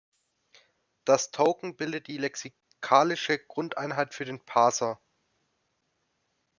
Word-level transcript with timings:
Das 1.05 1.29
Token 1.29 1.75
bildet 1.75 2.07
die 2.07 2.17
lexikalische 2.17 3.37
Grundeinheit 3.37 4.15
für 4.15 4.25
den 4.25 4.43
Parser. 4.43 4.99